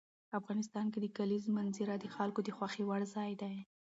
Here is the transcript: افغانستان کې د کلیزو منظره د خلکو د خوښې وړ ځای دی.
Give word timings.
افغانستان 0.39 0.85
کې 0.93 0.99
د 1.01 1.07
کلیزو 1.17 1.49
منظره 1.57 1.93
د 1.99 2.05
خلکو 2.15 2.39
د 2.43 2.49
خوښې 2.57 2.83
وړ 2.85 3.01
ځای 3.15 3.31
دی. 3.41 3.55